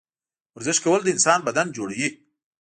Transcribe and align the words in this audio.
ورزش 0.55 0.77
کول 0.83 1.01
د 1.03 1.07
انسان 1.15 1.39
بدن 1.47 1.67
جوړوي 1.77 2.09